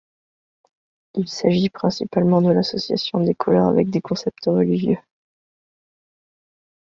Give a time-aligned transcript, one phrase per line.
[1.13, 4.97] Il s'agit principalement de l'association des couleurs avec des concepts religieux.